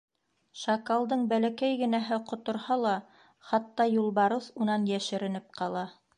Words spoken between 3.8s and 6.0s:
юлбарыҫ унан йәшеренеп ҡала.